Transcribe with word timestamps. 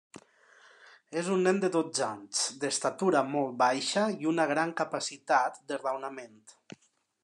És 1.21 1.27
un 1.35 1.43
nen 1.47 1.59
de 1.65 1.69
dotze 1.75 2.03
anys, 2.07 2.41
d'estatura 2.63 3.23
molt 3.37 3.55
baixa 3.63 4.09
i 4.25 4.31
una 4.35 4.49
gran 4.55 4.77
capacitat 4.83 5.65
de 5.73 5.83
raonament. 5.87 6.39